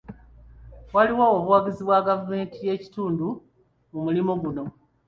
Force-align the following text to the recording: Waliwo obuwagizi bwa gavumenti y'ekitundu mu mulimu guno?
Waliwo 0.95 1.23
obuwagizi 1.35 1.81
bwa 1.87 1.99
gavumenti 2.07 2.57
y'ekitundu 2.67 3.27
mu 3.91 3.99
mulimu 4.05 4.31
guno? 4.41 4.63